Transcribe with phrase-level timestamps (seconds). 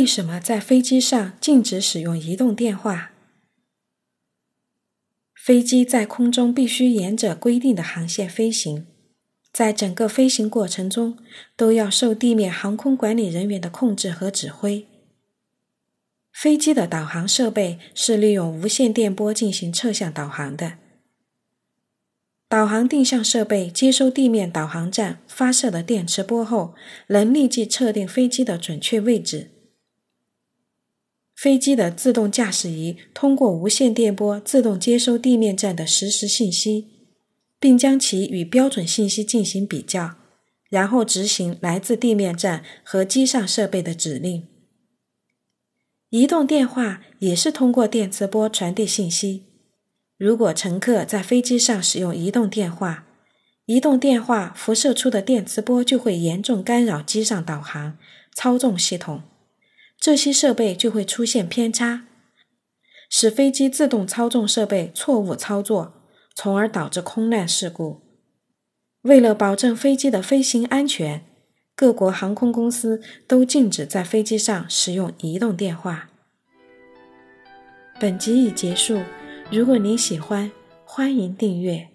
[0.00, 3.10] 为什么在飞机上禁止使用移动电话？
[5.34, 8.86] 飞机在空中必须沿着规定的航线飞行，
[9.52, 11.18] 在整个飞行过程中
[11.54, 14.86] 都要受地面航空管理人员的控制和指挥。
[16.32, 20.78] 飞机的导航设备是利用无线电波进行侧向导航的。
[22.48, 26.74] 导航定向设备接收地面导航站发射的电磁波后，
[27.08, 29.50] 能立即测定飞机的准确位置。
[31.40, 36.88] 飞机的自动驾驶仪通过无线电波自动接收地面站的实时信息，
[37.58, 40.16] 并将其与标准信息进行比较，
[40.68, 44.46] 然后执行来自地面站和机上设备的指令。
[46.10, 49.44] 移动电话也是通过电磁波传递信息。
[50.18, 53.06] 如果乘客在飞机上使用移动电话，
[53.64, 57.96] 移动电话辐射出的电磁波就会严重干扰机上导航、
[58.34, 59.22] 操纵系统，
[60.00, 62.06] 这些设备就会出现偏差，
[63.10, 65.92] 使飞机自动操纵设备错误操作，
[66.34, 68.00] 从而导致空难事故。
[69.02, 71.26] 为了保证飞机的飞行安全，
[71.76, 76.08] 各国航空公司都禁止在飞机上使用移动电话。
[78.00, 79.02] 本集已结束。
[79.50, 80.50] 如果您喜欢，
[80.86, 81.88] 欢迎订阅。